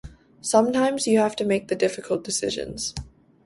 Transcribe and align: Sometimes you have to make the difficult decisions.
Sometimes 0.41 1.05
you 1.05 1.19
have 1.19 1.35
to 1.35 1.45
make 1.45 1.67
the 1.67 1.75
difficult 1.75 2.23
decisions. 2.23 2.95